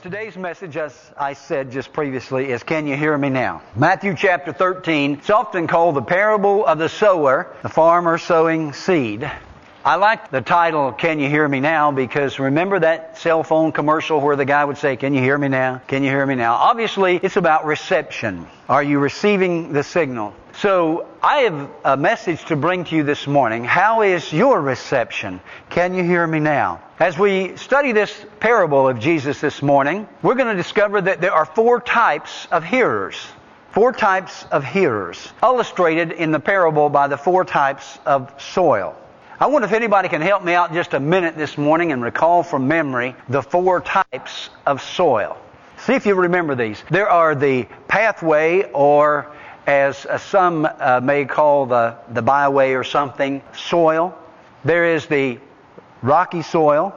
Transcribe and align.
today's 0.00 0.36
message, 0.36 0.76
as 0.76 0.92
I 1.16 1.34
said 1.34 1.70
just 1.70 1.92
previously, 1.92 2.50
is 2.50 2.62
Can 2.62 2.86
You 2.86 2.96
Hear 2.96 3.16
Me 3.16 3.28
Now? 3.28 3.62
Matthew 3.76 4.14
chapter 4.16 4.52
13. 4.52 5.14
It's 5.14 5.30
often 5.30 5.66
called 5.66 5.94
the 5.94 6.02
parable 6.02 6.66
of 6.66 6.78
the 6.78 6.88
sower, 6.88 7.54
the 7.62 7.68
farmer 7.68 8.18
sowing 8.18 8.72
seed. 8.72 9.30
I 9.84 9.96
like 9.96 10.30
the 10.30 10.40
title, 10.40 10.92
Can 10.92 11.20
You 11.20 11.28
Hear 11.28 11.46
Me 11.46 11.60
Now? 11.60 11.92
because 11.92 12.38
remember 12.38 12.80
that 12.80 13.18
cell 13.18 13.42
phone 13.42 13.72
commercial 13.72 14.20
where 14.20 14.36
the 14.36 14.44
guy 14.44 14.64
would 14.64 14.78
say, 14.78 14.96
Can 14.96 15.14
you 15.14 15.20
hear 15.20 15.36
me 15.36 15.48
now? 15.48 15.82
Can 15.86 16.02
you 16.02 16.10
hear 16.10 16.24
me 16.24 16.34
now? 16.34 16.54
Obviously, 16.54 17.16
it's 17.16 17.36
about 17.36 17.66
reception. 17.66 18.46
Are 18.68 18.82
you 18.82 18.98
receiving 18.98 19.72
the 19.72 19.82
signal? 19.82 20.34
So, 20.58 21.08
I 21.20 21.38
have 21.38 21.70
a 21.84 21.96
message 21.96 22.44
to 22.44 22.54
bring 22.54 22.84
to 22.84 22.94
you 22.94 23.02
this 23.02 23.26
morning. 23.26 23.64
How 23.64 24.02
is 24.02 24.32
your 24.32 24.60
reception? 24.60 25.40
Can 25.68 25.94
you 25.94 26.04
hear 26.04 26.24
me 26.24 26.38
now? 26.38 26.80
As 27.00 27.18
we 27.18 27.56
study 27.56 27.90
this 27.90 28.24
parable 28.38 28.88
of 28.88 29.00
Jesus 29.00 29.40
this 29.40 29.62
morning, 29.62 30.06
we're 30.22 30.36
going 30.36 30.56
to 30.56 30.62
discover 30.62 31.00
that 31.00 31.20
there 31.20 31.32
are 31.32 31.44
four 31.44 31.80
types 31.80 32.46
of 32.52 32.62
hearers. 32.62 33.16
Four 33.72 33.92
types 33.92 34.44
of 34.52 34.64
hearers, 34.64 35.32
illustrated 35.42 36.12
in 36.12 36.30
the 36.30 36.38
parable 36.38 36.88
by 36.88 37.08
the 37.08 37.16
four 37.16 37.44
types 37.44 37.98
of 38.06 38.32
soil. 38.40 38.96
I 39.40 39.48
wonder 39.48 39.66
if 39.66 39.72
anybody 39.72 40.08
can 40.08 40.20
help 40.20 40.44
me 40.44 40.54
out 40.54 40.72
just 40.72 40.94
a 40.94 41.00
minute 41.00 41.36
this 41.36 41.58
morning 41.58 41.90
and 41.90 42.00
recall 42.00 42.44
from 42.44 42.68
memory 42.68 43.16
the 43.28 43.42
four 43.42 43.80
types 43.80 44.50
of 44.64 44.80
soil. 44.80 45.36
See 45.78 45.94
if 45.94 46.06
you 46.06 46.14
remember 46.14 46.54
these. 46.54 46.82
There 46.90 47.10
are 47.10 47.34
the 47.34 47.64
pathway, 47.88 48.70
or 48.70 49.33
as 49.66 50.06
some 50.22 50.66
uh, 50.66 51.00
may 51.02 51.24
call 51.24 51.66
the, 51.66 51.96
the 52.10 52.22
byway 52.22 52.72
or 52.72 52.84
something, 52.84 53.42
soil. 53.54 54.16
There 54.64 54.94
is 54.94 55.06
the 55.06 55.38
rocky 56.02 56.42
soil. 56.42 56.94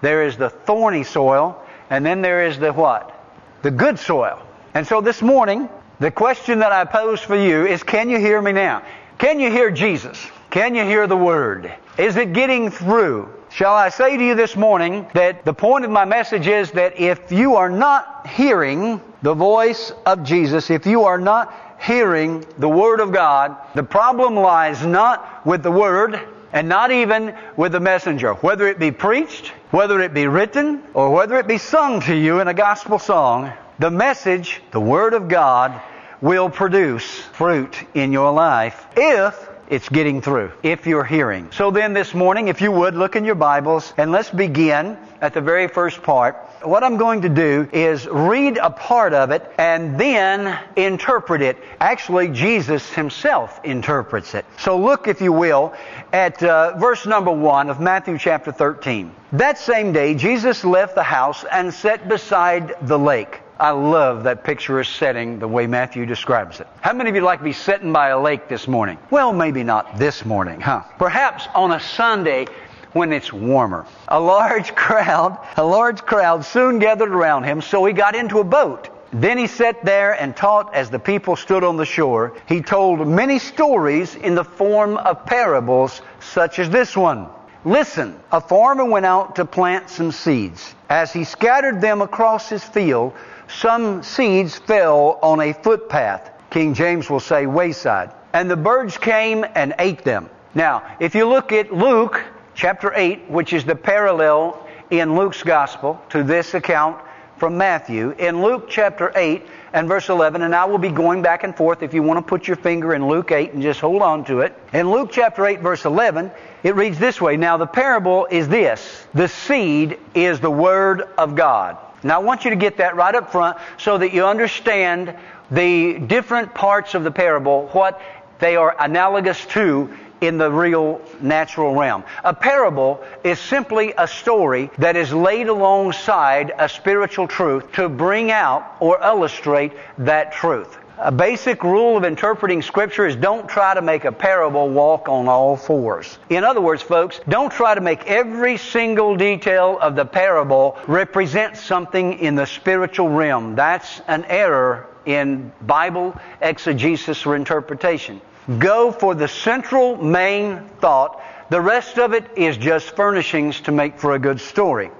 There 0.00 0.24
is 0.24 0.36
the 0.36 0.50
thorny 0.50 1.04
soil. 1.04 1.62
And 1.88 2.04
then 2.04 2.22
there 2.22 2.46
is 2.46 2.58
the 2.58 2.72
what? 2.72 3.16
The 3.62 3.70
good 3.70 3.98
soil. 3.98 4.42
And 4.74 4.86
so 4.86 5.00
this 5.00 5.22
morning, 5.22 5.68
the 5.98 6.10
question 6.10 6.60
that 6.60 6.72
I 6.72 6.84
pose 6.84 7.20
for 7.20 7.36
you 7.36 7.66
is 7.66 7.82
can 7.82 8.08
you 8.08 8.18
hear 8.18 8.40
me 8.40 8.52
now? 8.52 8.82
Can 9.18 9.38
you 9.38 9.50
hear 9.50 9.70
Jesus? 9.70 10.24
Can 10.50 10.74
you 10.74 10.84
hear 10.84 11.06
the 11.06 11.16
Word? 11.16 11.72
Is 11.98 12.16
it 12.16 12.32
getting 12.32 12.70
through? 12.70 13.28
Shall 13.50 13.74
I 13.74 13.88
say 13.88 14.16
to 14.16 14.24
you 14.24 14.34
this 14.34 14.56
morning 14.56 15.06
that 15.14 15.44
the 15.44 15.52
point 15.52 15.84
of 15.84 15.90
my 15.90 16.04
message 16.04 16.46
is 16.46 16.70
that 16.72 16.98
if 16.98 17.32
you 17.32 17.56
are 17.56 17.68
not 17.68 18.26
hearing 18.26 19.00
the 19.22 19.34
voice 19.34 19.92
of 20.06 20.22
Jesus, 20.22 20.70
if 20.70 20.86
you 20.86 21.04
are 21.04 21.18
not 21.18 21.52
hearing 21.80 22.44
the 22.58 22.68
Word 22.68 23.00
of 23.00 23.12
God, 23.12 23.56
the 23.74 23.82
problem 23.82 24.36
lies 24.36 24.84
not 24.84 25.46
with 25.46 25.62
the 25.62 25.70
Word 25.70 26.20
and 26.52 26.68
not 26.68 26.90
even 26.90 27.34
with 27.56 27.72
the 27.72 27.80
messenger. 27.80 28.34
Whether 28.34 28.68
it 28.68 28.78
be 28.78 28.90
preached, 28.90 29.48
whether 29.70 30.00
it 30.00 30.12
be 30.12 30.26
written, 30.26 30.82
or 30.94 31.10
whether 31.10 31.38
it 31.38 31.46
be 31.46 31.58
sung 31.58 32.00
to 32.02 32.14
you 32.14 32.40
in 32.40 32.48
a 32.48 32.54
gospel 32.54 32.98
song, 32.98 33.52
the 33.78 33.90
message, 33.90 34.60
the 34.72 34.80
Word 34.80 35.14
of 35.14 35.28
God, 35.28 35.80
will 36.20 36.50
produce 36.50 37.04
fruit 37.04 37.76
in 37.94 38.12
your 38.12 38.32
life 38.32 38.86
if 38.96 39.49
it's 39.70 39.88
getting 39.88 40.20
through 40.20 40.52
if 40.64 40.86
you're 40.86 41.04
hearing. 41.04 41.48
So 41.52 41.70
then 41.70 41.94
this 41.94 42.12
morning, 42.12 42.48
if 42.48 42.60
you 42.60 42.72
would, 42.72 42.94
look 42.94 43.14
in 43.14 43.24
your 43.24 43.36
Bibles 43.36 43.94
and 43.96 44.10
let's 44.10 44.28
begin 44.28 44.98
at 45.20 45.32
the 45.32 45.40
very 45.40 45.68
first 45.68 46.02
part. 46.02 46.34
What 46.62 46.82
I'm 46.82 46.96
going 46.96 47.22
to 47.22 47.28
do 47.28 47.68
is 47.72 48.06
read 48.08 48.58
a 48.58 48.70
part 48.70 49.14
of 49.14 49.30
it 49.30 49.50
and 49.58 49.98
then 49.98 50.58
interpret 50.74 51.40
it. 51.40 51.56
Actually, 51.80 52.28
Jesus 52.28 52.90
himself 52.90 53.60
interprets 53.64 54.34
it. 54.34 54.44
So 54.58 54.76
look, 54.76 55.06
if 55.06 55.20
you 55.20 55.32
will, 55.32 55.72
at 56.12 56.42
uh, 56.42 56.76
verse 56.76 57.06
number 57.06 57.30
one 57.30 57.70
of 57.70 57.80
Matthew 57.80 58.18
chapter 58.18 58.50
13. 58.50 59.14
That 59.32 59.56
same 59.56 59.92
day, 59.92 60.16
Jesus 60.16 60.64
left 60.64 60.96
the 60.96 61.04
house 61.04 61.44
and 61.44 61.72
sat 61.72 62.08
beside 62.08 62.74
the 62.82 62.98
lake. 62.98 63.40
I 63.60 63.72
love 63.72 64.24
that 64.24 64.42
picturesque 64.42 64.90
setting 64.96 65.38
the 65.38 65.46
way 65.46 65.66
Matthew 65.66 66.06
describes 66.06 66.60
it. 66.60 66.66
How 66.80 66.94
many 66.94 67.10
of 67.10 67.14
you 67.14 67.20
like 67.20 67.40
to 67.40 67.44
be 67.44 67.52
sitting 67.52 67.92
by 67.92 68.08
a 68.08 68.18
lake 68.18 68.48
this 68.48 68.66
morning? 68.66 68.96
Well, 69.10 69.34
maybe 69.34 69.62
not 69.62 69.98
this 69.98 70.24
morning, 70.24 70.62
huh? 70.62 70.84
Perhaps 70.98 71.46
on 71.54 71.72
a 71.72 71.78
Sunday 71.78 72.46
when 72.94 73.12
it's 73.12 73.34
warmer. 73.34 73.84
A 74.08 74.18
large 74.18 74.74
crowd, 74.86 75.38
a 75.58 75.62
large 75.62 76.00
crowd 76.00 76.42
soon 76.42 76.78
gathered 76.78 77.10
around 77.10 77.44
him, 77.44 77.60
so 77.60 77.84
he 77.84 77.92
got 77.92 78.16
into 78.16 78.38
a 78.38 78.44
boat. 78.44 78.88
Then 79.12 79.36
he 79.36 79.46
sat 79.46 79.84
there 79.84 80.12
and 80.12 80.34
taught 80.34 80.74
as 80.74 80.88
the 80.88 80.98
people 80.98 81.36
stood 81.36 81.62
on 81.62 81.76
the 81.76 81.84
shore. 81.84 82.32
He 82.46 82.62
told 82.62 83.06
many 83.06 83.38
stories 83.38 84.14
in 84.14 84.34
the 84.36 84.44
form 84.44 84.96
of 84.96 85.26
parables, 85.26 86.00
such 86.20 86.58
as 86.58 86.70
this 86.70 86.96
one. 86.96 87.28
Listen, 87.64 88.18
a 88.32 88.40
farmer 88.40 88.84
went 88.84 89.04
out 89.04 89.36
to 89.36 89.44
plant 89.44 89.90
some 89.90 90.12
seeds. 90.12 90.74
As 90.88 91.12
he 91.12 91.24
scattered 91.24 91.80
them 91.80 92.00
across 92.00 92.48
his 92.48 92.64
field, 92.64 93.12
some 93.48 94.02
seeds 94.02 94.58
fell 94.58 95.18
on 95.22 95.40
a 95.40 95.52
footpath. 95.52 96.30
King 96.48 96.72
James 96.72 97.10
will 97.10 97.20
say 97.20 97.46
wayside. 97.46 98.12
And 98.32 98.50
the 98.50 98.56
birds 98.56 98.96
came 98.96 99.44
and 99.54 99.74
ate 99.78 100.04
them. 100.04 100.30
Now, 100.54 100.96
if 101.00 101.14
you 101.14 101.28
look 101.28 101.52
at 101.52 101.72
Luke 101.72 102.24
chapter 102.54 102.92
8, 102.94 103.30
which 103.30 103.52
is 103.52 103.64
the 103.64 103.76
parallel 103.76 104.66
in 104.90 105.14
Luke's 105.16 105.42
gospel 105.42 106.00
to 106.10 106.22
this 106.22 106.54
account 106.54 107.00
from 107.40 107.56
Matthew, 107.56 108.10
in 108.10 108.42
Luke 108.42 108.66
chapter 108.68 109.10
8 109.16 109.42
and 109.72 109.88
verse 109.88 110.10
11, 110.10 110.42
and 110.42 110.54
I 110.54 110.66
will 110.66 110.78
be 110.78 110.90
going 110.90 111.22
back 111.22 111.42
and 111.42 111.56
forth 111.56 111.82
if 111.82 111.94
you 111.94 112.02
want 112.02 112.18
to 112.18 112.22
put 112.22 112.46
your 112.46 112.58
finger 112.58 112.94
in 112.94 113.08
Luke 113.08 113.32
8 113.32 113.54
and 113.54 113.62
just 113.62 113.80
hold 113.80 114.02
on 114.02 114.26
to 114.26 114.40
it. 114.40 114.54
In 114.74 114.90
Luke 114.90 115.08
chapter 115.10 115.46
8 115.46 115.60
verse 115.60 115.86
11, 115.86 116.30
it 116.62 116.76
reads 116.76 116.98
this 116.98 117.18
way, 117.18 117.38
Now 117.38 117.56
the 117.56 117.66
parable 117.66 118.26
is 118.30 118.46
this, 118.46 119.06
the 119.14 119.26
seed 119.26 119.98
is 120.14 120.38
the 120.38 120.50
word 120.50 121.00
of 121.16 121.34
God. 121.34 121.78
Now 122.02 122.20
I 122.20 122.22
want 122.22 122.44
you 122.44 122.50
to 122.50 122.56
get 122.56 122.76
that 122.76 122.94
right 122.94 123.14
up 123.14 123.32
front 123.32 123.56
so 123.78 123.96
that 123.96 124.12
you 124.12 124.26
understand 124.26 125.16
the 125.50 125.98
different 125.98 126.54
parts 126.54 126.94
of 126.94 127.04
the 127.04 127.10
parable, 127.10 127.68
what 127.68 128.02
they 128.38 128.56
are 128.56 128.76
analogous 128.78 129.46
to 129.46 129.96
in 130.20 130.38
the 130.38 130.50
real 130.50 131.00
natural 131.20 131.74
realm. 131.74 132.04
A 132.24 132.34
parable 132.34 133.02
is 133.24 133.38
simply 133.38 133.94
a 133.96 134.06
story 134.06 134.70
that 134.78 134.96
is 134.96 135.12
laid 135.12 135.48
alongside 135.48 136.52
a 136.58 136.68
spiritual 136.68 137.26
truth 137.26 137.72
to 137.72 137.88
bring 137.88 138.30
out 138.30 138.76
or 138.80 138.98
illustrate 139.02 139.72
that 139.98 140.32
truth. 140.32 140.78
A 141.02 141.10
basic 141.10 141.64
rule 141.64 141.96
of 141.96 142.04
interpreting 142.04 142.60
Scripture 142.60 143.06
is 143.06 143.16
don't 143.16 143.48
try 143.48 143.72
to 143.72 143.80
make 143.80 144.04
a 144.04 144.12
parable 144.12 144.68
walk 144.68 145.08
on 145.08 145.28
all 145.28 145.56
fours. 145.56 146.18
In 146.28 146.44
other 146.44 146.60
words, 146.60 146.82
folks, 146.82 147.20
don't 147.26 147.50
try 147.50 147.74
to 147.74 147.80
make 147.80 148.06
every 148.06 148.58
single 148.58 149.16
detail 149.16 149.78
of 149.80 149.96
the 149.96 150.04
parable 150.04 150.76
represent 150.86 151.56
something 151.56 152.18
in 152.18 152.34
the 152.34 152.44
spiritual 152.44 153.08
realm. 153.08 153.56
That's 153.56 154.02
an 154.08 154.26
error 154.26 154.88
in 155.06 155.50
Bible 155.62 156.14
exegesis 156.42 157.24
or 157.24 157.34
interpretation. 157.34 158.20
Go 158.58 158.90
for 158.90 159.14
the 159.14 159.28
central 159.28 159.96
main 159.96 160.64
thought. 160.80 161.22
The 161.50 161.60
rest 161.60 161.98
of 161.98 162.14
it 162.14 162.24
is 162.36 162.56
just 162.56 162.96
furnishings 162.96 163.60
to 163.62 163.72
make 163.72 163.98
for 163.98 164.14
a 164.14 164.18
good 164.18 164.40
story. 164.40 164.90